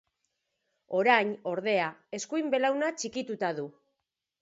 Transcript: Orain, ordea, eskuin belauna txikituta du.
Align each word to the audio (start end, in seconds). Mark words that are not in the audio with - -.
Orain, 1.01 1.35
ordea, 1.53 1.91
eskuin 2.21 2.53
belauna 2.57 2.93
txikituta 3.01 3.57
du. 3.63 3.73